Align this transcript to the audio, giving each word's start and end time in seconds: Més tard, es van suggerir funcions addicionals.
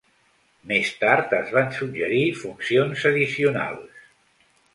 Més 0.69 0.87
tard, 1.01 1.35
es 1.39 1.51
van 1.57 1.69
suggerir 1.81 2.23
funcions 2.41 3.05
addicionals. 3.11 4.03